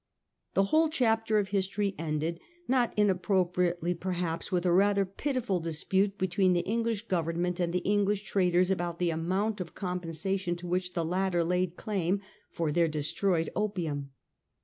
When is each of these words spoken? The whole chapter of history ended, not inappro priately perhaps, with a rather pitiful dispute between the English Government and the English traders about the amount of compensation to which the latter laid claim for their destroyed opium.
The 0.55 0.63
whole 0.63 0.89
chapter 0.89 1.37
of 1.37 1.49
history 1.49 1.93
ended, 1.99 2.39
not 2.67 2.97
inappro 2.97 3.53
priately 3.53 3.93
perhaps, 3.99 4.51
with 4.51 4.65
a 4.65 4.71
rather 4.71 5.05
pitiful 5.05 5.59
dispute 5.59 6.17
between 6.17 6.53
the 6.53 6.61
English 6.65 7.05
Government 7.07 7.59
and 7.59 7.71
the 7.71 7.85
English 7.87 8.23
traders 8.23 8.71
about 8.71 8.97
the 8.97 9.11
amount 9.11 9.61
of 9.61 9.75
compensation 9.75 10.55
to 10.55 10.65
which 10.67 10.93
the 10.93 11.05
latter 11.05 11.43
laid 11.43 11.77
claim 11.77 12.19
for 12.49 12.71
their 12.71 12.87
destroyed 12.87 13.51
opium. 13.55 14.09